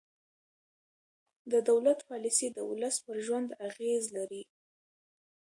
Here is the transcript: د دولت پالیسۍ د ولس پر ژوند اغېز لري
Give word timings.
د 1.51 1.53
دولت 1.69 1.99
پالیسۍ 2.09 2.47
د 2.53 2.57
ولس 2.69 2.95
پر 3.05 3.17
ژوند 3.25 3.49
اغېز 3.67 4.03
لري 4.17 4.43